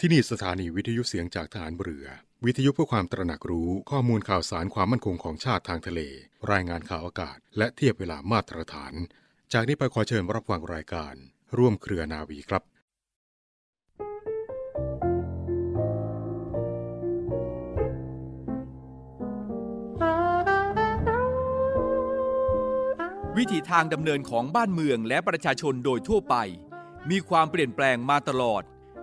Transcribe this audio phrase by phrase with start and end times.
[0.00, 2.06] ที่นี่สถานีวิทยุเสียงจากฐานเรือ
[2.44, 6.00] วิทยุเพื่อความตระหนักรู้ข้อมูลข่าวสารความมั่นคงของชาติทางทะเล
[6.52, 8.94] รายงานข่าวอากาศ และเทียบเวลามาตรฐาน
[9.52, 11.14] จากนี้ไปขอเชิญรับฟังรายการ
[11.56, 12.62] ร่วมเครือนาวีครับ
[23.36, 26.36] วิถีทางดำเนินของบ้านเมืองและประชาชนโดยทั่วไป
[27.10, 28.64] มีความเปลี่ยนแปลงมาตลอด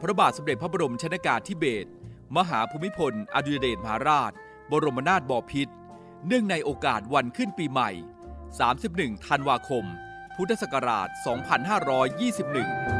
[0.00, 1.88] พระบาทสมเด็จพระบรมชนากาธิเบศร
[2.36, 4.32] มหาภูมิพล อดุลยเดชมหาราช
[4.70, 5.72] บรมนาถบพิตร
[6.26, 7.90] เนื่องในโอกาสวันขึ้นปีใหม่
[8.60, 9.84] 31 ธันวาคม
[10.36, 11.08] พุทธศักราช
[11.90, 12.99] 2521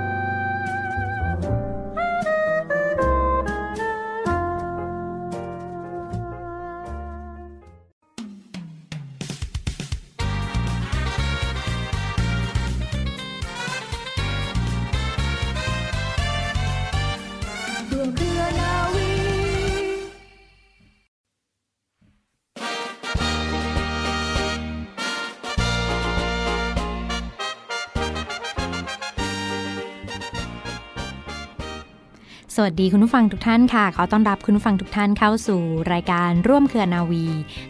[32.64, 35.61] วัสดีคุณผู้ฟังทุกท่านค่ะ ขอต้อนรับคุณผู้ฟังทุกท่านเข้าสู่
[35.92, 37.27] รายการร่วมเครือนาวี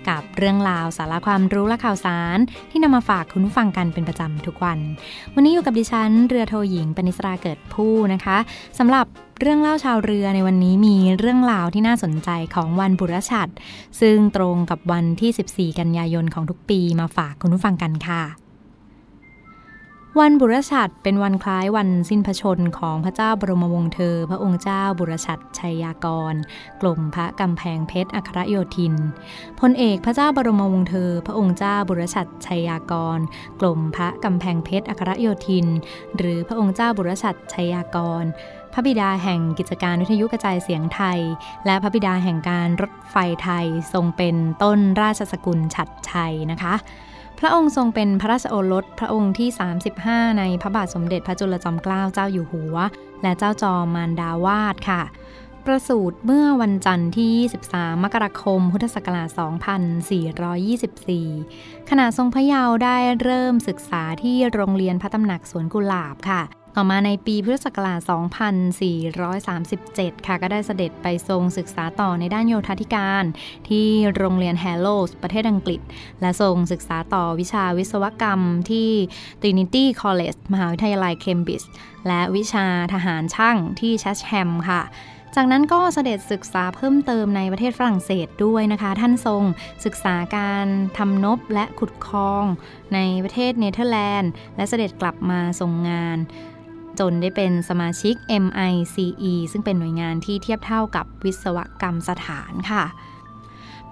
[0.09, 2.39] กับเรื่องราวสาระความรู้และข่าวสาร
[2.71, 4.79] ที่นำมาฝากคุณผู้ฟังกันเป็นประจำทุกวัน
[5.35, 8.39] วันนี้อยู่กับดิฉันเรือโทหญิงปณิสราเกิดผู้นะคะ
[8.79, 9.07] สำหรับ
[9.41, 13.49] เรื่องเล่าชาวเรือในวันนี้มีเรื่องราวที่น่าสนใจของวันบุรชัด
[14.01, 18.50] ซึ่งตรงกับวันที่ 14 กันยายนของทุกปีมาฝากคุณผู้ฟังกันค่ะ
[20.19, 26.35] วันบุรชัดเป็นวันคล้ายวันสิ้นพระชนของพระเจ้าบรมวงศ์เธอ พระองค์เจ้าบุรชัดชัยยากร
[26.81, 28.95] กลมพระกำแพงเพชรอัครโยธิน
[29.61, 33.19] พลเอกพระเจ้าบรมวงศ์เธอ พระองค์เจ้าบุรชัดชัยยากร
[33.61, 35.67] กลมพระกำแพงเพชรอัครโยธิน
[36.17, 38.25] หรือพระองค์เจ้าบุรชัดชัยยากร
[38.73, 41.21] พระบิดาแห่งกิจการวิทยุกระจายเสียงไทย
[41.67, 46.75] และพระบิดาแห่งการรถไฟไทยทรงเป็นต้นราชสกุลฉัดชัยนะคะ
[47.43, 49.49] พระองค์ทรงเป็นพระราชโอรสพระองค์ที่
[49.93, 52.77] 35 ในพระบาทสมเด็จพระจุลจอมเกล้าเจ้าอยู่หัว
[53.23, 55.03] และเจ้าจอมมารดาวาดค่ะ
[55.67, 57.31] ประสูติเมื่อวันจันทร์ที่
[57.71, 59.29] 23 มกราคม พุทธศักราช
[60.59, 66.43] 2424 ขณะทรงพระเยาว์ได้เริ่มศึกษาที่โรงเรียนพระตำหนักสวนกุหลาบค่ะ
[66.77, 68.01] ต่อมาในปีพุทธศักราช
[69.33, 73.25] 2437 ค่ะ ก็ได้เสด็จไปทรงศึกษาต่อในด้านโยธาธิการ
[73.69, 73.87] ที่
[74.17, 75.81] โรงเรียนแฮร์โรว์ประเทศอังกฤษ
[76.21, 78.91] และทรงศึกษาต่อวิชาวิศวกรรมที่
[79.41, 81.71] Trinity College มหาวิทยาลัยเคมบริดจ์
[82.07, 84.83] และวิชาทหารช่างที่แชทแฮมค่ะ
[85.37, 89.43] จากนั้นก็เสด็จศึกษาเพิ่มเติมในประเทศฝรั่งเศสด้วยนะคะ ท่านทรง
[89.85, 90.67] ศึกษาการ
[90.99, 92.45] ทำนบและขุดคลอง
[92.95, 96.19] ในประเทศเนเธอร์แลนด์ และเสด็จกลับมาทรงงาน
[97.01, 102.85] จนได้เป็นสมาชิก MICE ซึ่งเป็นหน่วยงานที่เทียบเท่ากับวิศวกรรมสถานค่ะ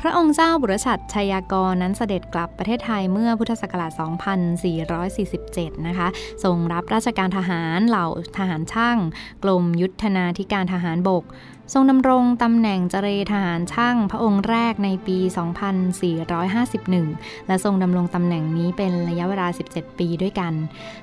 [0.01, 3.93] พระองค์เจ้าบุรชัดชัยยากรนั้นเสด็จกลับประเทศไทยเมื่อพุทธศักราช
[5.29, 6.09] 2447 นะคะ
[6.45, 8.07] ทรงรับราชการทหารเหล่า
[8.39, 8.99] ทหารช่าง
[9.45, 11.25] กรมยุทธนาธิการทหารบก
[11.73, 15.19] ทรงดำรงตำแหน่งเจรทหารช่างพระองค์แรกในปี
[16.49, 20.53] 2451 และทรงดำรงตำแหน่งนี้เป็นระยะเวลา 17 ปีด้วยกัน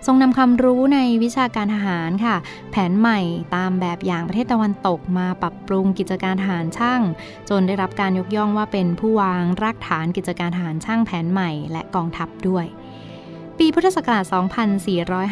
[0.05, 2.35] ทรงนำความรู้ในวิชาการทหารค่ะ
[2.71, 3.19] แผนใหม่
[3.55, 7.01] ตามแบบอย่างประเทศตะวันตกมาปรับปรุงกิจการทหารช่าง
[7.49, 12.65] จนได้รับการยกย่องว่าเป็นผู้วางรากฐานกิจการทหารช่างแผนใหม่ และกองทัพด้วย
[13.59, 14.25] ปีพุทธศักราช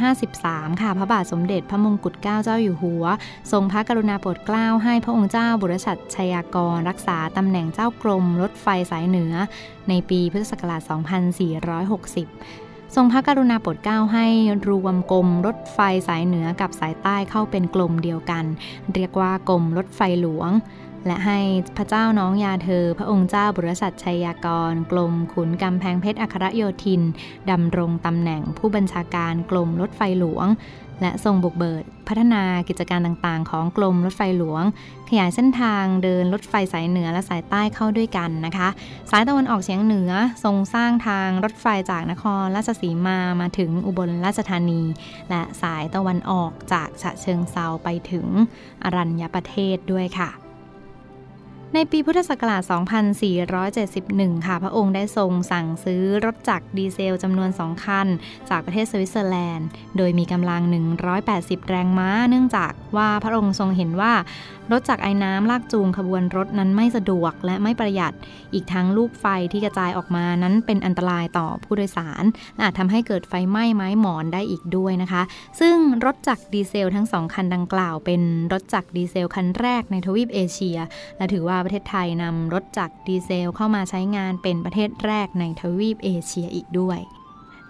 [0.08, 3.06] 2453 ค่ะ พระบาทสมเด็จพระมงกุฎเกล้าเจ้าอยู่หัว
[3.52, 9.34] ทรงพระกรุณาโปรดเกล้าให้พระองค์เจ้าบุรชัดชัยากร รักษาตำแหน่งเจ้ากรมรถไฟสายเหนือ
[9.90, 10.82] ในปีพุทธศักราช
[12.34, 14.28] 2460ทรงพระกรุณาโปรดเกล้าให้
[14.70, 18.46] รวมกรมรถไฟสายเหนือกับสายใต้เข้าเป็นกลมเดียวกัน
[18.94, 20.50] เรียกว่ากรมรถไฟหลวง
[21.06, 21.40] และให้
[21.78, 27.02] พระเจ้าน้องยาเธอ พระองค์เจ้าบุรชัดชัยยากรกรมขุนกำแพงเพชรอัครโยธิน
[27.52, 30.48] ดำรงตำแหน่งผู้บัญชาการกรมรถไฟหลวง
[31.02, 34.64] และทรงบุกเบิกพัฒนากิจการต่างๆ ของกรมรถไฟหลวง
[35.10, 38.68] ขยายเส้นทางเดินรถไฟสายเหนือและสายใต้เข้าด้วยกันนะคะ
[39.12, 40.12] สายตะวันออกเฉียงเหนือ
[40.44, 44.82] ทรงสร้างทางรถไฟจากนครราชสีมามาถึงอุบลราชธานี
[45.30, 48.28] และสายตะวันออกจากฉะเชิงเซาไปถึง
[48.84, 50.43] อรัญญประเทศด้วยค่ะ
[51.76, 52.62] ในปีพุทธศักราช
[53.74, 58.08] 2471 ค่ะ พระองค์ได้ทรงสั่งซื้อรถจักรดีเซลจำนวน 2 คัน
[58.50, 59.68] จากประเทศสวิตเซอร์แลนด์
[59.98, 60.62] โดยมีกำลัง
[61.18, 64.14] 180 แรงม้า เนื่องจากว่าพระองค์ทรงเห็นว่า
[64.72, 68.14] รถจักรไอ้น้ำลากจูงขบวนรถนั้นไม่สะดวกและไม่ประหยัด
[68.54, 72.24] อีกทั้งลูกไฟที่กระจายออกมานั้นเป็นอันตรายต่อผู้โดยสาร
[72.62, 75.22] อาจทำให้เกิดไฟไหม้ไม้หมอนได้อีกด้วยนะคะ
[75.60, 75.76] ซึ่ง
[76.06, 78.22] รถจักรดีเซลทั้งสองคันดังกล่าว เป็น
[78.54, 80.78] รถจักรดีเซลคันแรกในทวีปเอเชีย
[81.18, 87.00] และถือว่าประเทศไทยนำรถจักรดีเซลเข้ามาใช้งานเป็นประเทศแรกในทวีปเอเชียอีกด้วย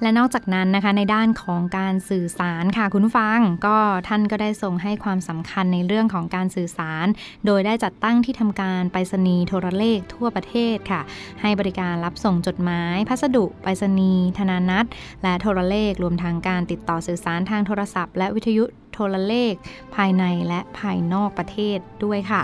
[0.01, 7.05] และนอกจากนั้นนะคะในด้านของการสื่อสารค่ะคุณฟัง ก็ท่านก็ได้ทรงให้ความสำคัญในเรื่องของการสื่อสาร
[7.45, 11.01] โดยได้จัดตั้งที่ทำการไปรษณีย์โทรเลขทั่วประเทศค่ะ
[11.41, 14.85] ให้บริการรับส่งจดหมาย พัสดุ ไปรษณีย์ธนานัต
[15.23, 19.53] และโทรเลขรวมทางการติดต่อสื่อสารทางโทรศัพท์ และวิทยุ โทรเลข
[19.95, 22.43] ภายในและภายนอกประเทศด้วยค่ะ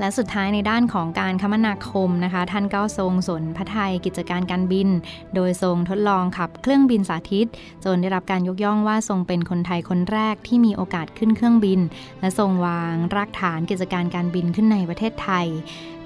[0.00, 4.88] และสุดท้ายในด้านของการคมนาคมนะคะ ท่านก็ทรงสนพระไทยกิจการการบิน
[5.34, 7.46] โดยทรงทดลองขับเครื่องบินสาธิต
[7.84, 11.80] จนได้รับการยกย่องว่าทรงเป็นคนไทยคนแรกที่มีโอกาสขึ้นเครื่องบิน
[12.20, 15.46] และทรงวางรากฐานกิจการการบินขึ้นในประเทศไทย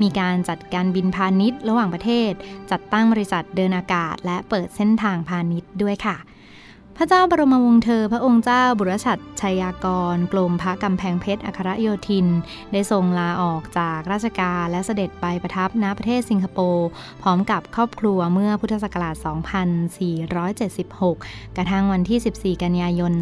[0.02, 2.32] มีการจัดการบินพาณิชย์ ระหว่างประเทศ
[2.70, 6.16] จัดตั้งบริษัทเดินอากาศ และเปิดเส้นทางพาณิชย์ด้วยค่ะ
[7.00, 12.26] ระเจ้าบรมวงศ์เธอ พระองค์เจ้าบุรชัดชัยยากร กรมพระกำแพงเพชรอัครโยธิน
[12.72, 16.88] ได้ทรงลาออกจากราชการและเสด็จไปประทับณประเทศสิงคโปร์
[17.22, 19.16] พร้อมกับครอบครัวเมื่อพุทธศักราช
[20.76, 23.12] 2476 กระทั่งวันที่ 14 กันยายน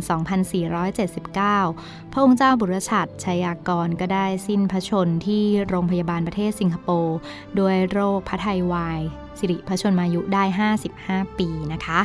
[1.26, 7.16] 2479 พระองค์เจ้าบุรชัดชัยยากรก็ได้สิ้นพระชนที่โรงพยาบาลประเทศสิงคโปร์
[7.58, 9.00] ด้วยโรคพระไทยวาย
[9.38, 10.44] สิริพระชนมายุได้
[10.90, 12.00] 55 ปีนะคะ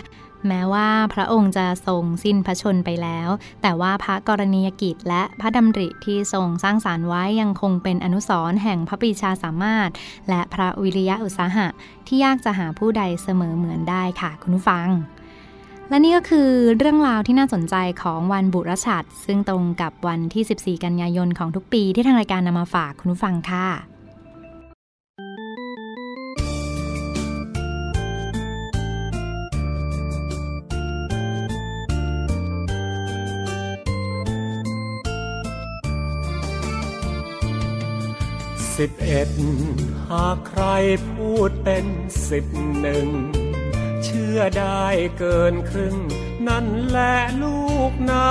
[0.47, 3.29] แม้ว่าพระองค์จะทรงสิ้นพระชนไปแล้ว
[3.61, 9.89] แต่ว่าพระกรณียกิจและพระดำริที่ทรงสร้างสารรค์ไว้ยังคงเป็นอนุสรณ์แห่งพระปรีชาสามารถ
[10.29, 11.67] และพระวิริยะอุตสาหะ
[12.07, 14.89] ที่ยากจะหาผู้ใดเสมอเหมือนได้ค่ะคุณผู้ฟัง
[15.89, 23.67] และนี่ก็คือเรื่องราวที่น่าสนใจของวันบุรชัดซึ่งตรงกับวันที่ 14 กันยายนของทุกปีที่ทางรายการนำมาฝากคุณผู้ฟังค่ะ
[38.77, 39.29] สิบเอ็ด
[40.11, 40.63] หากใคร
[41.11, 41.85] พูดเป็น
[42.29, 42.45] สิบ
[42.79, 43.07] หนึ่ง
[44.03, 44.85] เชื่อได้
[45.17, 45.97] เกินครึ่ง
[46.47, 47.61] นั่นแหละลู
[47.91, 48.27] กนา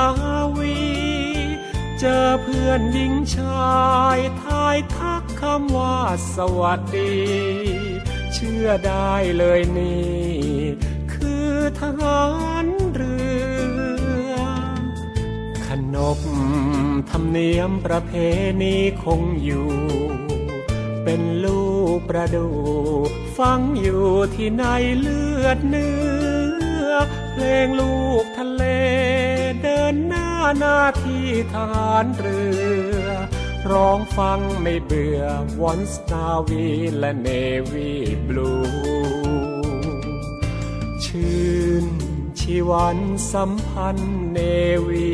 [0.58, 0.78] วี
[2.00, 3.76] เจอเพื่อนหญิงชา
[4.16, 5.98] ยทายทักคำว่า
[6.36, 7.14] สวัสดี
[8.34, 10.32] เชื่อได้เลยนี่
[11.12, 11.50] คือ
[11.80, 12.22] ทหา
[12.64, 13.16] รเรื
[14.30, 14.32] อ
[15.66, 16.18] ขนบ
[17.10, 18.12] ธรรมเนียมประเพ
[18.62, 19.70] ณีคงอยู่
[21.14, 21.64] เป็นลู
[21.96, 22.48] กประดู
[23.38, 24.64] ฟังอยู่ที่ใน
[24.98, 25.96] เลือดเนื้
[26.86, 26.90] อ
[27.32, 28.64] เพลงลูกทะเล
[29.62, 30.28] เดินหน้า
[30.58, 32.42] หน้าที่ทหารเรื
[33.00, 33.04] อ
[33.70, 35.22] ร้องฟังไม่เบื่อ
[35.60, 36.66] วอนสตาวี
[36.98, 37.28] และเน
[37.70, 37.92] วี
[38.26, 38.52] บลู
[41.04, 41.42] ชื่
[41.84, 41.86] น
[42.38, 42.98] ชีวัน
[43.32, 44.38] สัมพันธ์เน
[44.88, 45.10] วี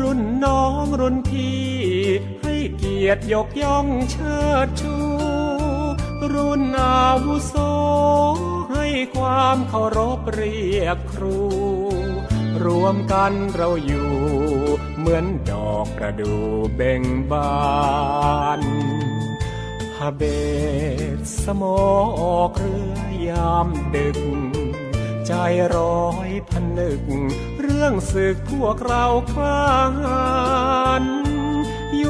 [0.00, 1.83] รุ่นน้องรุ่นพี่
[2.94, 4.96] กียรติยกย่องเชิดชู
[6.32, 7.54] รุ่นอาวุโส
[8.72, 8.86] ให้
[9.16, 11.38] ความเคารพเรียกครู
[12.64, 14.12] รวมกันเราอยู่
[14.96, 16.34] เหมือนดอกประดู
[16.74, 17.54] เบ่งบา
[18.60, 18.62] น
[19.96, 20.22] ฮาเบ
[21.16, 21.78] ตสมอ
[22.20, 22.98] ออกเรือ
[23.28, 24.18] ยามดึก
[25.26, 25.32] ใจ
[25.76, 27.02] ร้อยพันึก
[27.60, 30.73] เรื่องศึกพวกเราคลา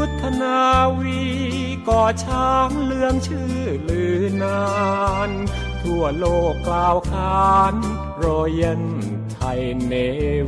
[0.07, 0.61] ยุทธนา
[0.99, 1.23] วี
[1.89, 3.59] ก่อช้างเลื่องชื่อ
[3.89, 4.63] ลือนา
[5.29, 5.31] น
[5.83, 7.75] ทั่วโลกกล่าวขาน
[8.23, 8.83] รอยัน
[9.33, 9.93] ไทยเน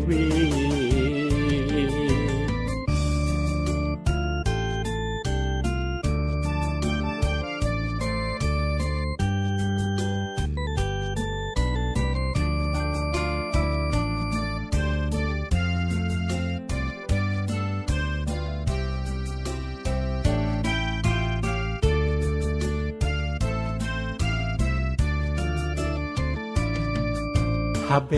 [0.06, 0.26] วี
[28.06, 28.12] เบ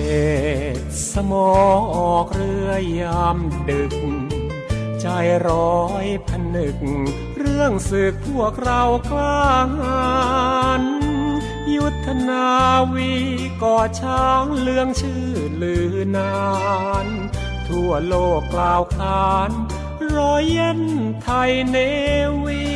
[0.78, 0.80] ต
[1.12, 1.50] สมอ
[1.94, 2.70] ออกเรือ
[3.00, 3.94] ยามดึก
[5.00, 5.06] ใจ
[5.49, 6.76] ร้อยพนึก
[7.38, 10.08] เรื่องสึกพวกเรากล้าหา
[10.80, 10.82] น
[11.75, 12.49] ยุทธนา
[12.94, 13.12] วี
[13.62, 15.26] ก่อช้างเลืองชื่อ
[15.62, 16.35] ลือนา
[17.04, 17.06] น
[17.68, 19.50] ทั่วโลกกล่าวขาน
[20.16, 20.80] รอยเย็น
[21.23, 21.76] ไทยเน
[22.44, 22.67] วี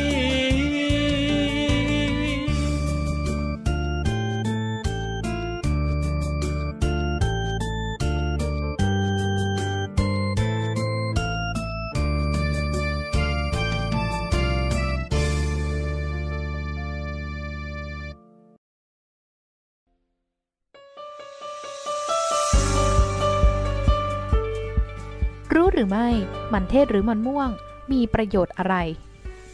[25.73, 26.07] หรือไม่
[26.53, 27.49] มันเทศหรือมันม่วง
[27.91, 28.75] มีประโยชน์อะไร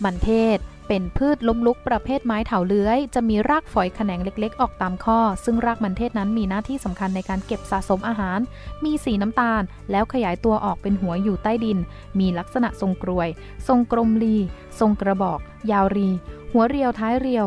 [0.03, 8.39] มันเทศเป็นพืชล้มลุกประเภทไม้เถาเลื้อย จะมีรากฝอยแขนงเล็ก ๆ ออกตามข้อ ซึ่งรากมันเทศนั้นมีหน้าที่สำคัญในการเก็บสะสมอาหาร
[8.83, 9.61] มีสีน้ำตาล
[9.91, 11.77] แล้วขยายตัวออกเป็นหัวอยู่ใต้ดิน
[12.19, 13.29] มีลักษณะทรงกรวย
[13.67, 14.35] ทรงกลมรี
[14.79, 15.39] ทรงกระบอก
[15.71, 16.09] ยาวรี
[16.51, 17.45] หัวเรียวท้ายเรียว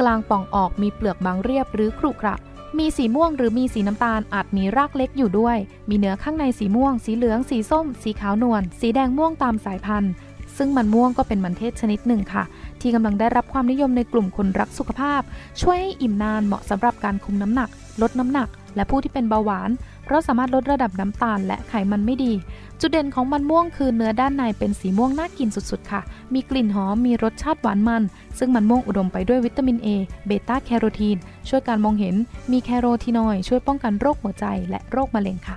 [0.00, 2.36] กลางป่องออกมีเปลือกบางเรียบหรือครุขระ
[2.78, 5.56] มีสีม่วงหรือมีสีน้ำตาลอาจมีรากเล็กอยู่ด้วย
[5.88, 10.12] มีเนื้อข้างในสีม่วง สีเหลือง สีส้ม สีขาวนวล สีแดงม่วงตามสายพันธุ์
[10.56, 12.44] ซึ่งมันม่วงก็เป็นมันเทศชนิดหนึ่งค่ะ
[12.80, 15.22] ที่กำลังได้รับความนิยมในกลุ่มคนรักสุขภาพ
[15.60, 17.68] ช่วยให้อิ่มนานเหมาะสำหรับการคุมน้ำหนัก
[18.02, 19.70] ลดน้ำหนัก และผู้ที่เป็นเบาหวาน
[20.04, 22.32] เพราะสามารถลดระดับน้ำตาลและไขมันไม่ดี
[22.80, 26.00] จุดเด่นของมันม่วงคือเนื้อด้านในเป็นสีม่วงน่ากินสุดๆ ค่ะ
[26.34, 28.02] มีกลิ่นหอม มีรสชาติหวานมัน
[28.38, 29.88] ซึ่งมันม่วงอุดมไปด้วยวิตามิน A
[30.26, 31.16] เบต้าแคโรทีน
[31.48, 32.14] ช่วยการมองเห็น
[32.52, 35.56] มีแคโรทีนอยด์ช่วยป้องกันโรคหัวใจและโรคมะเร็งค่ะ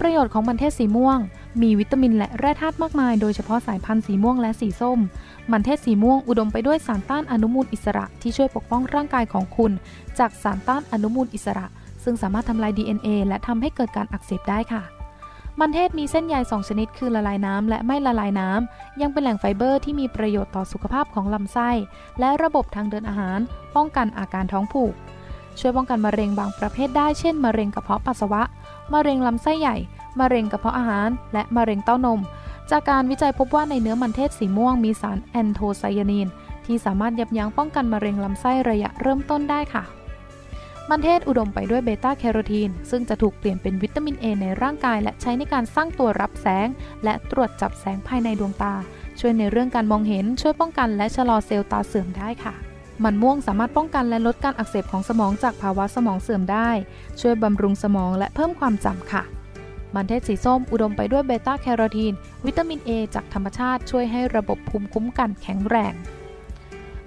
[0.00, 1.18] ประโยชน์ของมันเทศสีม่วง
[1.62, 4.98] มีวิตามินและแร่ธาตุมากมาย โดยเฉพาะสายพันธุ์สีม่วงและสีส้ม
[5.50, 9.72] มันเทศสีม่วงอุดมไปด้วยสารต้านอนุมูลอิสระ ที่ช่วยปกป้องร่างกายของคุณ
[10.18, 11.66] จากสารต้านอนุมูลอิสระ
[12.08, 14.82] ซึ่งสามารถทำลาย DNA และทำให้เกิดการอักเสบได้ค่ะ
[15.60, 21.70] มันเทศมีเส้นใย2ชนิดคือละลายน้ำและไม่ละลายน้ำ ยังเป็นแหล่งไฟเบอร์ที่มีประโยชน์ต่อสุขภาพของลำไส้
[22.20, 23.38] และระบบทางเดินอาหาร
[23.76, 24.94] ป้องกันอาการท้องผูก
[25.58, 28.42] ช่วยป้องกันมะเร็งบางประเภทได้ เช่น มะเร็งกระเพาะปัสสาวะ
[28.92, 29.76] มะเร็งลำไส้ใหญ่
[30.20, 32.20] มะเร็งกระเพาะอาหาร และมะเร็งเต้านม
[32.70, 36.28] จากการวิจัยพบว่าในเนื้อมันเทศสีม่วงมีสารแอนโทไซยานีน
[36.66, 39.84] ที่สามารถยับยั้งป้องกันมะเร็งลำไส้ระยะเริ่มต้นได้ค่ะ
[40.90, 46.68] มันเทศอุดมไปด้วยเบต้าแคโรทีน ซึ่งจะถูกเปลี่ยนเป็นวิตามิน A ในร่างกาย และใช้ในการสร้างตัวรับแสง
[47.04, 48.74] และตรวจจับแสงภายในดวงตา
[49.20, 52.54] ช่วยในเรื่องการมองเห็น ช่วยป้องกันและชะลอเซลล์ตาเสื่อมได้ค่ะ
[53.04, 56.70] มันม่วงสามารถป้องกันและลดการอักเสบของสมองจากภาวะสมองเสื่อมได้
[57.20, 59.22] ช่วยบำรุงสมองและเพิ่มความจำค่ะ
[59.94, 62.14] มันเทศสีส้มอุดมไปด้วยเบต้าแคโรทีน
[62.46, 65.94] วิตามิน A จากธรรมชาติช่วยให้ระบบภูมิคุ้มกันแข็งแรง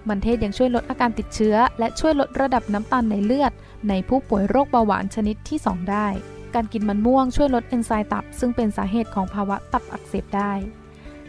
[0.07, 3.51] มันเทศยังช่วยลดอาการติดเชื้อ และช่วยลดระดับน้ำตาลในเลือด
[3.89, 6.07] ในผู้ป่วยโรคเบาหวานชนิดที่ 2 ได้
[6.55, 10.53] การกินมันม่วงช่วยลดเอนไซม์ตับ ซึ่งเป็นสาเหตุของภาวะตับอักเสบได้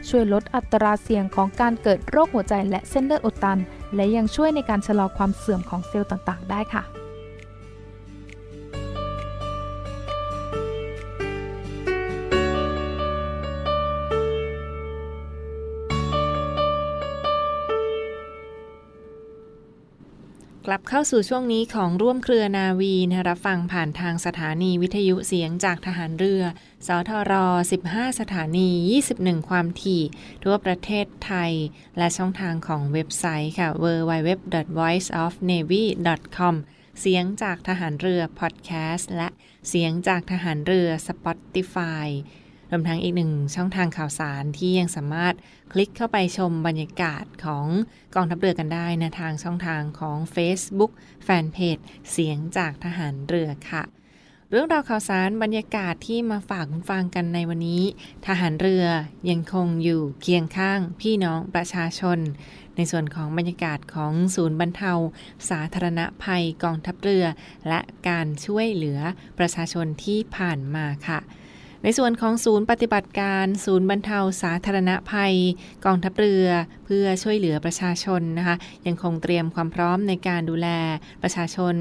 [0.09, 3.61] ช่วยลดอัตราเสี่ยงของการเกิดโรคหัวใจและเส้นเลือดอุดตัน
[3.95, 6.83] และยังช่วยในการชะลอความเสื่อมของเซลล์ต่างๆ ได้ค่ะ
[20.67, 26.43] กลับเข้าสู่ช่วงนี้ของร่วมเครือนาวีนะรับฟังผ่านทางสถานีวิทยุเสียงจากทหารเรือ
[26.87, 27.33] สทร
[27.79, 28.71] 15 สถานี
[29.09, 30.03] 21 ความถี่
[30.45, 31.53] ทั่วประเทศไทย
[31.99, 36.55] และช่องทางของเว็บไซต์ค่ะ www.voiceofnavy.com
[37.01, 39.29] เสียงจากทหารเรือพอดแคสต์และ
[39.69, 42.09] เสียงจากทหารเรือ Spotify
[42.75, 45.35] รวมทั้งอีกหนึ่งช่องทางข่าวสารที่ยังสามารถ
[45.73, 47.67] คลิกเข้าไปชมบรรยากาศของ
[48.15, 50.93] กองทัพเรือกันได้นะทางช่องทางของ Facebook
[51.25, 51.79] แฟนเพจ
[52.11, 53.85] เสียงจากทหารเรือค่ะ
[54.51, 57.83] เรื่องราวข่าวสารบรรยากาศที่มาฝากคุณฟังกันในวันนี้
[58.27, 58.85] ทหารเรือ
[59.31, 62.19] ยังคงอยู่เคียงข้างพี่น้องประชาชน
[62.77, 64.93] ในส่วนของบรรยากาศของศูนย์บรรเทา
[65.51, 67.25] สาธารณภัยกองทัพเรือ
[67.69, 69.01] และการช่วยเหลือ
[69.39, 71.21] ประชาชนที่ผ่านมาค่ะ
[71.85, 75.35] ในส่วนของศูนย์ปฏิบัติการ ศูนย์บรรเทาสาธารณภัย
[75.85, 76.47] กองทัพเรือ
[76.85, 80.69] เพื่อช่วยเหลือประชาชนนะคะยังคงเตรียมความพร้อมในการดูแล
[81.23, 81.75] ประชาชน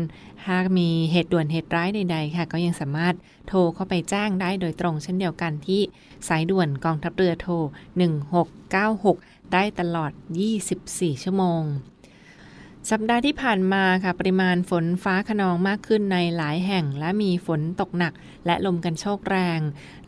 [0.47, 3.15] หากมีเหตุด่วนเหตุร้ายใด ๆ ค่ะ ก็ยังสามารถ
[3.47, 5.81] โทรเข้าไปแจ้งได้โดยตรงเช่นเดียวกันที่
[6.27, 7.53] สายด่วนกองทัพเรือโทร
[8.73, 10.11] 1696 ได้ตลอด
[10.67, 11.63] 24 ชั่วโมง
[12.89, 18.13] สัปดาห์ที่ผ่านมาค่ะปริมาณฝนฟ้าขนองมากขึ้นในหลายแห่ง และมีฝนตกหนัก
[18.45, 19.59] และลมกันโชกแรง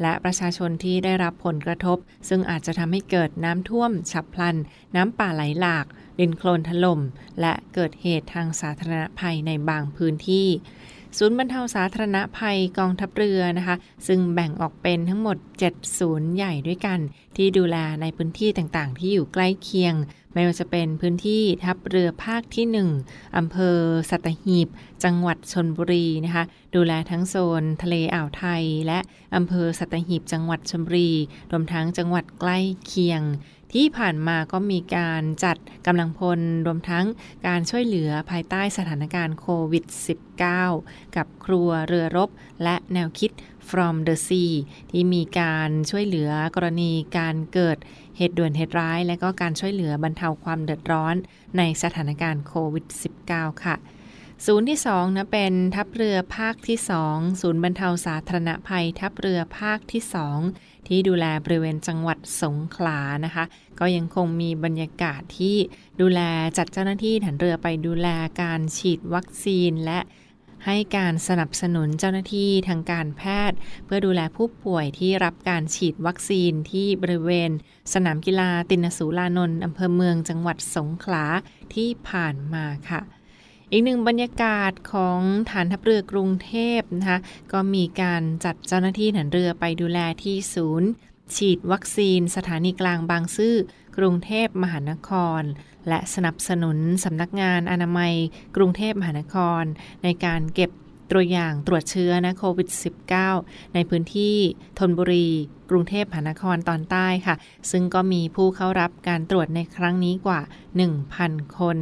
[0.01, 1.97] และประชาชนที่ได้รับผลกระทบ
[2.29, 4.55] ซึ่งอาจจะทำให้เกิดน้ำท่วม ฉับพลัน
[4.95, 5.85] น้ำป่าไหลหลาก
[6.19, 7.01] ดินโคลนถล่ม
[7.41, 10.47] และเกิดเหตุทางสาธารณภัยในบางพื้นที่
[11.17, 13.75] ศูนย์บรรเทาสาธารณภัยกองทัพเรือนะคะ
[14.07, 16.99] ซึ่งแบ่งออกเป็นทั้งหมด 7 ศูนย์ใหญ่ด้วยกัน
[17.37, 19.95] ที่ดูแลในพื้นที่ต่างๆ ที่อยู่ใกล้เคียง
[20.33, 22.65] ไม่ว่าจะเป็นพื้นที่ทัพเรือภาคที่
[23.01, 23.77] 1อำเภอ
[24.09, 24.67] สัตหีบ
[25.03, 26.43] จังหวัดชนบุรีนะคะ
[26.75, 28.99] ดูแลทั้งโซนทะเลอ่าวไทย และ
[29.35, 31.11] อำเภอสัตหีบจังหวัดชลบุรี
[31.51, 33.21] รวมทั้งจังหวัดใกล้เคียง
[33.73, 37.05] ที่ผ่านมาก็มีการจัดกำลังพลรวมทั้ง
[37.47, 39.85] การช่วยเหลือภายใต้สถานการณ์โควิด
[40.49, 42.29] -19 กับครัวเรือรบ
[42.63, 43.31] และแนวคิด
[43.69, 44.53] from the sea
[44.91, 47.77] ที่มีการช่วยเหลือกรณีการเกิด
[48.17, 51.15] เหตุด่วนเหตุร้าย และก็การช่วยเหลือบรรเทาความเดือดร้อน
[51.57, 52.85] ในสถานการณ์โควิด
[53.25, 53.75] -19 ค่ะ
[54.45, 56.77] ศูนย์ที่2นะเป็นทัพเรือภาคที่
[57.09, 60.01] 2 ศูนย์บรรเทาสาธารณภัย ทัพเรือภาคที่
[60.39, 63.43] 2 ที่ดูแลบริเวณจังหวัดสงขลานะคะ
[63.79, 65.57] ก็ยังคงมีบรรยากาศที่
[66.01, 66.21] ดูแล
[66.57, 68.07] จัดเจ้าหน้าที่ฐานเรือไปดูแล
[68.41, 69.99] การฉีดวัคซีนและ
[70.65, 77.51] ให้การสนับสนุนเจ้าหน้าที่ทางการแพทย์ เพื่อดูแลผู้ป่วยที่รับการฉีดวัคซีนที่บริเวณ
[77.93, 81.25] สนามกีฬาตินสูลานนท์อำเภอเมืองจังหวัดสงขลา
[81.73, 83.01] ที่ผ่านมาค่ะ
[83.75, 85.19] อีกหนึ่งบรรยากาศของ
[85.51, 87.19] ฐานทัพเรือกรุงเทพนะคะ
[87.53, 90.89] ก็มีการจัดเจ้าหน้าที่ฐานเรือไปดูแลที่ศูนย์
[91.35, 93.55] ฉีดวัคซีนสถานีกลางบางซื่อ
[93.97, 95.41] กรุงเทพมหานคร
[95.87, 98.13] และสนับสนุนสำนักงานอนามัย
[98.55, 99.63] กรุงเทพมหานคร
[100.03, 100.71] ในการเก็บ
[101.11, 102.69] ตัวอย่างตรวจเชื้อนะโควิด
[103.21, 104.37] -19 ในพื้นที่
[104.79, 105.27] ธนบุรี
[105.69, 107.35] กรุงเทพมหานครตอนใต้ค่ะ
[107.71, 110.41] ซึ่งก็มีผู้เข้ารับการตรวจในครั้งนี้กว่า
[110.99, 111.79] 1,000 คน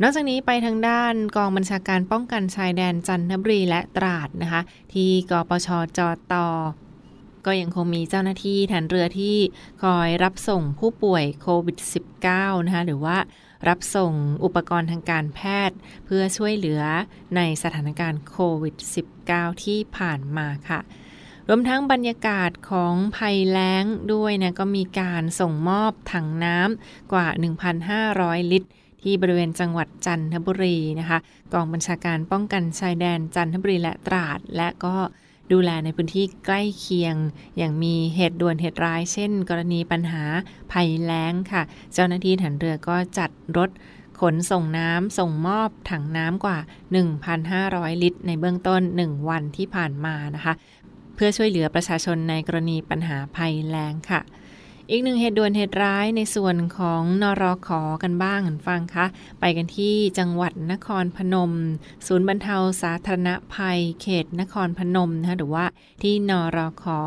[0.00, 4.60] นอกจากนี้ไปทางด้านกองบัญชาการป้องกันชายแดนจันทบุรีและตราดนะคะ
[4.92, 5.68] ที่กปช
[5.98, 6.00] จ
[6.32, 6.34] ต
[7.46, 9.36] ก็ยังคงมีเจ้าหน้าที่ฐานเรือที่
[9.82, 11.78] คอยรับส่งผู้ป่วยโควิด
[12.22, 13.16] -19 นะคะหรือว่า
[13.68, 14.12] รับส่ง
[14.44, 16.82] อุปกรณ์ทางการแพทย์ เพื่อช่วยเหลือ
[17.36, 18.74] ในสถานการณ์โควิด
[19.20, 20.80] -19 ที่ผ่านมาค่ะ
[21.48, 27.26] รวมทั้งบรรยากาศของภัยแล้งด้วยนะก็มีการส่งมอบถังน้ำกว่า
[27.88, 28.70] 1,500 ลิตร
[29.04, 31.18] ที่บริเวณจังหวัดจันทบุรีนะคะ
[31.52, 34.96] กองบัญชาการป้องกันชายแดนจันทบุรีและตราด และก็
[35.52, 37.14] ดูแลในพื้นที่ใกล้เคียง
[37.56, 40.24] อย่างมีเหตุด่วนเหตุร้าย เช่น กรณีปัญหา
[40.72, 43.70] ภัยแล้งค่ะ เจ้าหน้าที่ฐานเรือก็จัดรถ
[44.20, 46.58] ขนส่งน้ำส่งมอบถังน้ำกว่า
[47.30, 50.54] 1,500 ลิตร ในเบื้องต้น 1 วันที่ผ่านมานะคะ
[51.14, 54.20] เพื่อช่วยเหลือประชาชนในกรณีปัญหาภัยแล้งค่ะ
[54.94, 59.06] อีกหนึ่งเหตุด่วนเหตุร้ายในส่วนของนรอขอกันบ้างกันฟังคะ
[59.40, 61.52] ไปกันที่จังหวัดนครพนม
[62.06, 65.64] ศูนย์บรรเทาสาธารณภัย เขตนครพนมนะคะหรือว่า
[66.02, 67.00] ที่นรอขอ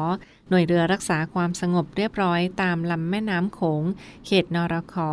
[0.49, 3.83] หน่วยเรือรักษาความสงบเรียบร้อยตามลำแม่น้ำโขง
[4.25, 5.11] เขตนรขอ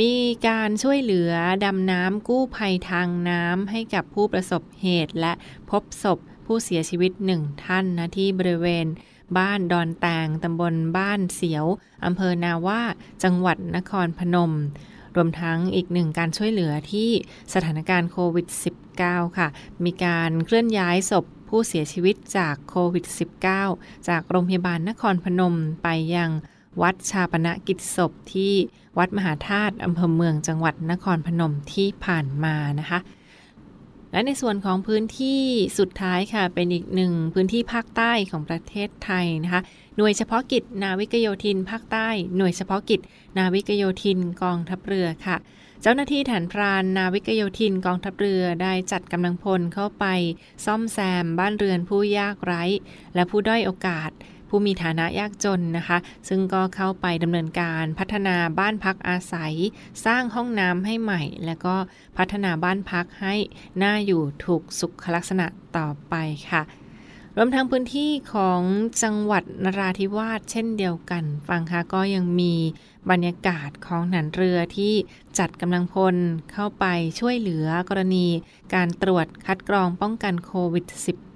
[0.00, 0.12] มี
[0.48, 1.32] การช่วยเหลือ
[1.64, 5.32] ดำน้ำกู้ภัยทางน้ำให้กับผู้ประสบเหตุและ
[5.70, 8.86] พบศพผู้เสียชีวิตหนึ่งท่านนะที่บริเวณ
[9.38, 11.66] บ้านดอนแตงตำบลบ้านเสียว
[12.04, 12.82] อำเภอนาว่า
[13.24, 14.52] จังหวัดนครพนม
[15.16, 17.10] รวมทั้งอีกหนึ่งการช่วยเหลือที่
[17.54, 18.46] สถานการณ์โควิด
[18.92, 19.48] -19 ค่ะ
[19.84, 23.04] มีการเคลื่อนย้ายศพผู้เสียชีวิตจากโควิด
[23.56, 26.30] -19 จากโรงพยาบาลนครพนมไปยัง
[26.82, 28.54] วัดชาปนกิจศพที่
[28.98, 32.98] วัดมหาธาตุอำเภอเมืองจังหวัดนครพนมที่ผ่านมานะคะ
[34.12, 35.42] และในส่วนของพื้นที่
[35.78, 39.62] สุดท้ายค่ะ เป็นอีกหนึ่งพื้นที่ภาคใต้ของประเทศไทยนะคะ
[39.96, 43.00] หน่วยเฉพาะกิจนาวิกโยธิน ภาคใต้ หน่วยเฉพาะกิจ
[43.38, 45.36] นาวิกโยธินกองทัพเรือค่ะ
[45.82, 50.04] เจ้าหน้าที่ฐานพรานนาวิกโยธินกองทัพเรือได้จัดกำลังพลเข้าไป
[50.64, 52.64] ซ่อมแซมบ้านเรือนผู้ยากไร้
[53.14, 54.10] และผู้ด้อยโอกาส
[54.50, 59.54] ผู้มีฐานะยากจนนะคะ ซึ่งก็เข้าไปดำเนินการพัฒนาบ้านพักอาศัย
[60.06, 61.76] สร้างห้องน้ำให้ใหม่ แล้วก็
[62.18, 63.34] พัฒนาบ้านพักให้
[63.82, 66.14] น่าอยู่ถูกสุขลักษณะต่อไป
[66.50, 66.62] ค่ะ
[67.36, 68.62] รวมทั้งพื้นที่ของ
[69.02, 72.54] จังหวัดนราธิวาสเช่นเดียวกันฟังค่ะก็ยังมี
[73.10, 74.94] บรรยากาศของหนันเรือที่
[75.38, 76.16] จัดกำลังพล
[76.52, 76.84] เข้าไป
[77.20, 78.26] ช่วยเหลือกรณี
[78.74, 80.84] การตรวจคัดกรองป้องกันโควิด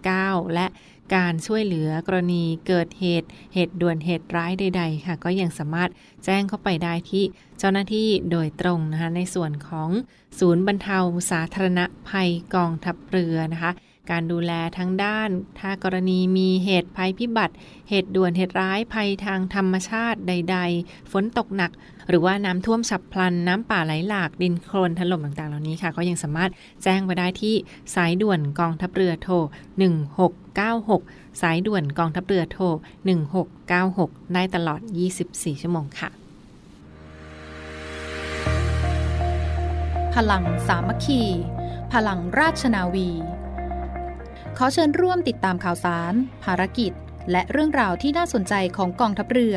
[0.03, 0.67] -19 และ
[1.15, 5.91] การช่วยเหลือกรณีเกิดเหตุ เหตุด่วนเหตุร้ายใด ๆ ค่ะ ก็ยังสามารถ
[6.25, 7.25] แจ้งเข้าไปได้ที่
[7.59, 9.91] เจ้าหน้าที่โดยตรงนะคะในส่วนของ
[10.39, 10.99] ศูนย์บรรเทา
[11.31, 13.73] สาธารณภัยกองทัพเรือนะคะ
[14.11, 17.55] การดูแลทั้งด้าน ถ้ากรณีมีเหตุภัยพิบัติ
[17.89, 21.71] เหตุด่วนเหตุร้ายภัยทางธรรมชาติใด ๆ ฝนตกหนัก
[22.09, 26.51] หรือว่าน้ำท่วมฉับพลันน้ำป่าไหลหลากดินโคลนถล่มต่างๆ เหล่านี้ค่ะ ก็ยังสามารถ
[26.83, 27.55] แจ้งไปได้ที่
[27.95, 29.35] สายด่วนกองทัพเรือโทร
[30.59, 32.65] 1696 สายด่วนกองทัพเรือโทร
[33.51, 34.81] 1696 ได้ตลอด
[35.21, 36.11] 24 ชั่วโมงค่ะ
[40.15, 41.23] พลังสามัคคี
[41.93, 43.11] พลังราชนาวี
[44.57, 46.15] ขอเชิญร่วมติดตามข่าวสาร
[46.45, 46.93] ภารกิจ
[47.31, 49.57] และเรื่องราวที่น่าสนใจของกองทัพเรือ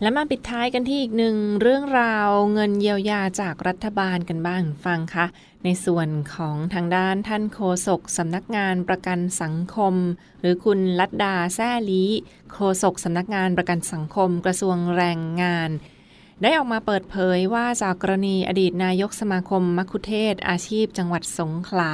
[0.00, 5.26] และมาปิดท้ายกันที่อีกหนึ่งเรื่องราวเงินเยียวยาจากรัฐบาลกันบ้างฟังคะ
[5.64, 9.94] ในส่วนของทางด้านท่านโฆษกสำนักงานประกันสังคม
[10.40, 12.04] หรือคุณลัดดาแซ่ลี
[12.52, 15.70] โฆษกสำนักงานประกันสังคม กระทรวงแรงงาน
[16.42, 21.92] ได้ออกมาเปิดเผยว่าจากกรณีอดีตนายกสมาคมมัคคุเทศอาชีพจังหวัดสงขลา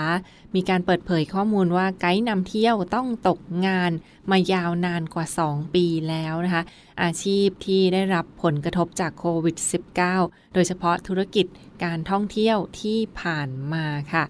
[0.54, 3.90] มีการเปิดเผยข้อมูลว่าไกด์นำเที่ยวต้องตกงาน
[4.30, 6.62] มายาวนานกว่า 2 ปีแล้วนะคะ
[7.02, 9.56] อาชีพที่ได้รับผลกระทบจากโควิด
[10.04, 11.46] -19 โดยเฉพาะธุรกิจ
[11.84, 14.24] การท่องเที่ยวที่ผ่านมาค่ะ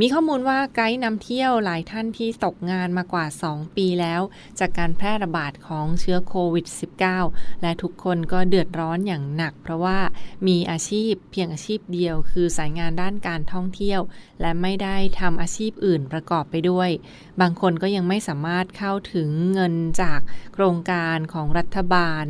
[0.00, 4.22] มีข้อมูลว่าไกด์นำเที่ยวหลายท่านที่ตกงานมากว่า 2 ปีแล้ว
[4.58, 6.66] จากการแพร่ระบาดของเชื้อโควิด
[7.14, 9.98] -19 และทุกคนก็เดือดร้อนอย่างหนัก เพราะว่า
[10.46, 14.00] มีอาชีพเพียงอาชีพเดียว คือสายงานด้านการท่องเที่ยว
[14.40, 16.90] และไม่ได้ทำอาชีพอื่นประกอบไปด้วย
[17.40, 20.20] บางคนก็ยังไม่สามารถเข้าถึงเงินจาก
[20.54, 22.26] โครงการของรัฐบาล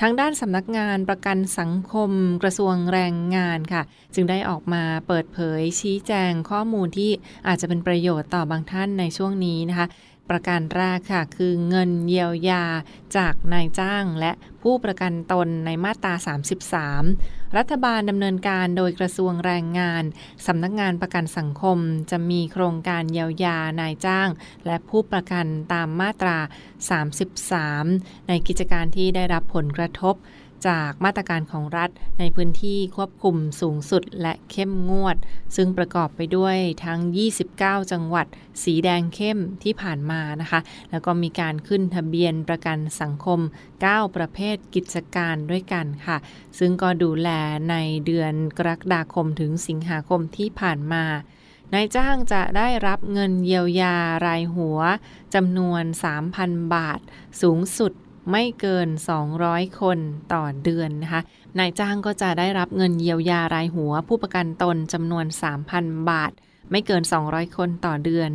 [0.00, 2.10] ทางด้านสำนักงานประกันสังคม
[2.42, 3.82] กระทรวงแรงงานค่ะ
[4.14, 7.10] จึงได้ออกมาเปิดเผยชี้แจงข้อมูลที่
[7.46, 9.86] อาจจะเป็นประโยชน์ต่อบางท่านในช่วงนี้นะคะ
[10.30, 12.64] ประการแรกค่ะ คือเงินเยียวยา
[13.16, 14.32] จากนายจ้างและ
[14.62, 16.14] ผู้ประกันตนในมาตรา
[16.84, 20.04] 33 รัฐบาลดำเนินการโดยกระทรวงแรงงาน
[20.46, 21.78] สำนักงานประกันสังคม
[22.10, 24.28] จะมีโครงการเยียวยานายจ้าง
[24.66, 26.38] และผู้ประกันตามมาตรา
[27.52, 30.14] 33 ในกิจการที่ได้รับผลกระทบ
[30.68, 35.16] จากมาตรการของรัฐในพื้นที่ควบคุมสูงสุดและเข้มงวด
[35.56, 37.00] ซึ่งประกอบไปด้วยทั้ง
[37.46, 38.26] 29 จังหวัด
[38.62, 43.40] สีแดงเข้มที่ผ่านมานะคะ แล้วก็มีการขึ้นทะเบียนประกันสังคม
[43.78, 46.16] 9 ประเภทกิจการด้วยกันค่ะ
[46.58, 47.28] ซึ่งก็ดูแล
[47.70, 51.04] ในเดือนกรกฎาคมถึงสิงหาคมที่ผ่านมา
[51.74, 54.78] นายจ้างจะได้รับเงินเยียวยารายหัว
[55.34, 55.84] จำนวน
[56.28, 57.00] 3,000 บาท
[57.42, 57.92] สูงสุด
[58.30, 58.88] ไม่เกิน
[59.34, 59.98] 200 คน
[60.32, 61.22] ต่อเดือนนะคะ
[61.58, 65.26] นายจ้างก็จะได้รับเงินเยียวยารายหัว ผู้ประกันตนจำนวน
[65.66, 66.32] 3,000 บาท
[66.70, 68.30] ไม่เกิน 200 คนต่อเดือน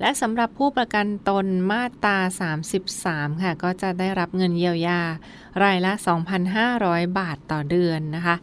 [0.00, 2.18] และสำหรับผู้ประกันตนมาตรา
[2.80, 5.00] 33 ค่ะ ก็จะได้รับเงินเยียวยา
[5.64, 5.92] รายละ
[6.54, 8.36] 2,500 บาทต่อเดือนนะคะ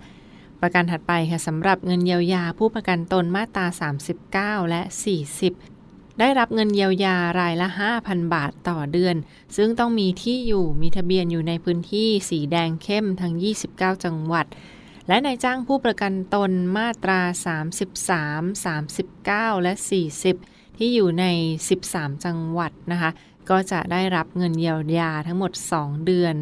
[0.61, 3.65] ประกันถัดไปค่ะสำหรับเงินเยียวยาผู้ประกันตนมาตรา
[4.59, 4.81] 39 และ
[5.33, 5.78] 40
[6.19, 7.67] ได้รับเงินเยียวยารายละ
[7.99, 9.15] 5,000 บาทต่อเดือน
[9.57, 13.33] ซึ่งต้องมีที่อยู่มีทะเบียนอยู่ในพื้นที่สีแดงเข้มทั้ง
[13.69, 14.45] 29 จังหวัด
[15.07, 17.21] และนายจ้างผู้ประกันตนมาตรา
[17.97, 18.65] 33
[19.55, 19.73] 39 และ
[20.25, 21.25] 40 ที่อยู่ใน
[21.69, 23.11] 13 จังหวัดนะคะ
[23.49, 26.35] ก็จะได้รับเงินเยียวยาทั้งหมด 2 เดือน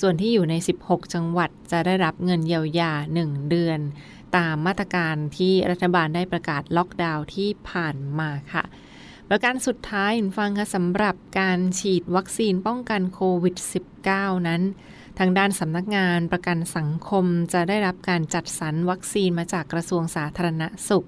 [0.00, 3.80] ส่วนที่อยู่ใน 16 จังหวัดจะได้รับเงินเยียวยา 1 เดือน
[4.36, 8.64] ตามมาตรการที่รัฐบาลได้ประกาศล็อกดาวน์ที่ผ่านมาค่ะ
[9.36, 13.56] ประการสุดท้ายฟังค่ะสำหรับการฉีดวัคซีนป้องกันโควิด
[14.02, 14.62] -19 นั้น
[15.18, 21.06] ทางด้านสำนักงานประกันสังคมจะได้รับการจัดสรรวัคซีนมาจากกระทรวงสาธารณสุข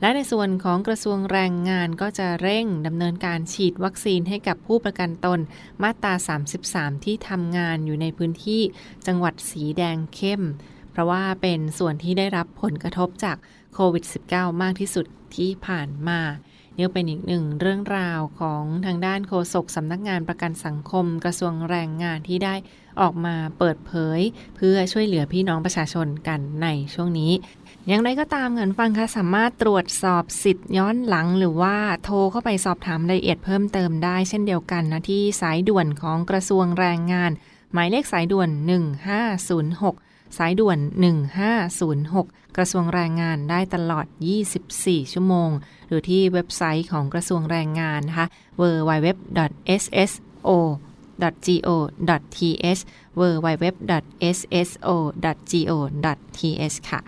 [0.00, 5.40] และในส่วนของกระทรวงแรงงานก็จะเร่งดำเนินการฉีดวัคซีนให้กับผู้ประกันตน
[5.82, 6.14] มาตรา
[6.58, 8.62] 33 ที่ทำงานอยู่ในพื้นที่
[9.06, 10.42] จังหวัดสีแดงเข้ม
[10.90, 13.36] เพราะว่าเป็นส่วนที่ได้รับผลกระทบจาก
[13.74, 16.20] โควิด -19 มากที่สุดที่ผ่านมา
[16.76, 22.54] นี่เป็นอีกหนึ่งเรื่องราวของทางด้านโฆษกสำนักงานประกันสังคม กระทรวงแรงงานที่ได้
[23.00, 24.20] ออกมาเปิดเผย
[24.56, 27.32] เพื่อช่วยเหลือพี่น้องประชาชนกันในช่วงนี้
[27.88, 37.30] อย่างไรก็ตามเงินฟังคะสามารถตรวจสอบสิทธิ์ย้อนหลัง หรือว่าโทรเข้าไปสอบถามรายละเอียดเพิ่มเติมได้เช่นเดียวกันนะที่สายด่วนของกระทรวงแรงงาน
[37.72, 38.50] หมายเลขสายด่วน
[39.30, 40.05] 1506
[40.36, 40.78] สายด่วน
[41.46, 44.06] 1506 กระทรวงแรงงานได้ตลอด
[44.58, 45.50] 24 ชั่วโมง
[45.88, 48.26] หรือที่เว็บไซต์ของกระทรวงแรงงานนะคะ
[48.60, 50.14] www.sso.go.th
[53.20, 53.96] www.sso.go.th
[56.90, 57.00] ค่ะ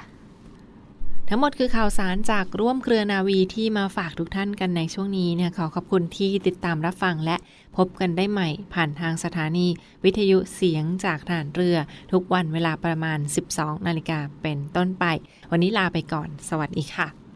[1.31, 7.37] ทั้งหมดคือข่าวสารจากร่วมเครือนาวีที่มาฝากทุกท่านกันในช่วงนี้เนี่ยขอขอบคุณที่ติดตามรับฟังและ
[7.77, 9.67] พบกันได้ใหม่ผ่านทางสถานี
[10.05, 11.77] วิทยุเสียงจากฐานเรือ
[12.13, 13.19] ทุกวันเวลาประมาณ
[13.53, 15.05] 12 นาฬิกาเป็นต้นไป
[15.51, 17.28] วันนี้ลาไปก่อน สวัสดีค่ะ